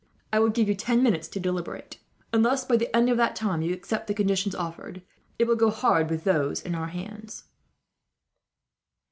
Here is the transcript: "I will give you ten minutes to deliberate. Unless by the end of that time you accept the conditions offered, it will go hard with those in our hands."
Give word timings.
"I 0.33 0.39
will 0.39 0.49
give 0.49 0.67
you 0.67 0.73
ten 0.73 1.03
minutes 1.03 1.27
to 1.27 1.39
deliberate. 1.39 1.99
Unless 2.33 2.65
by 2.65 2.75
the 2.75 2.95
end 2.95 3.07
of 3.07 3.17
that 3.17 3.35
time 3.35 3.61
you 3.61 3.71
accept 3.71 4.07
the 4.07 4.15
conditions 4.15 4.55
offered, 4.55 5.03
it 5.37 5.45
will 5.45 5.55
go 5.55 5.69
hard 5.69 6.09
with 6.09 6.23
those 6.23 6.59
in 6.59 6.73
our 6.73 6.87
hands." 6.87 7.43